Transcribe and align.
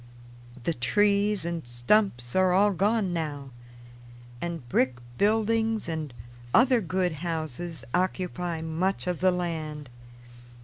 The 0.63 0.73
trees 0.73 1.45
and 1.45 1.67
stumps 1.67 2.35
are 2.35 2.53
all 2.53 2.71
gone 2.71 3.13
now 3.13 3.51
and 4.41 4.67
brick 4.67 4.97
buildings 5.19 5.87
and 5.87 6.11
other 6.55 6.81
good 6.81 7.11
houses 7.21 7.85
occupy 7.93 8.61
much 8.63 9.05
of 9.05 9.19
the 9.19 9.29
land. 9.29 9.91